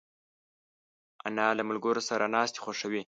انا 1.27 1.47
له 1.57 1.63
ملګرو 1.69 2.01
سره 2.09 2.25
ناستې 2.35 2.59
خوښوي 2.63 2.99